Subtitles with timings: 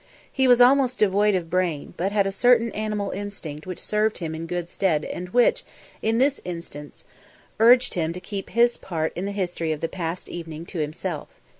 [0.31, 4.33] He was almost devoid of brain, but had a certain animal instinct which served him
[4.33, 5.63] in good stead and which,
[6.01, 7.03] in this instance,
[7.59, 11.27] urged him to keep his part in the history of the past evening to himself.